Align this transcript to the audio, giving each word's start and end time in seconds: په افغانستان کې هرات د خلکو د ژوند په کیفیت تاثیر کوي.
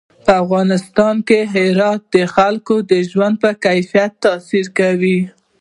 په 0.25 0.31
افغانستان 0.43 1.15
کې 1.27 1.39
هرات 1.53 2.01
د 2.15 2.17
خلکو 2.35 2.75
د 2.91 2.93
ژوند 3.09 3.35
په 3.43 3.51
کیفیت 3.65 4.11
تاثیر 4.25 4.65
کوي. 4.79 5.19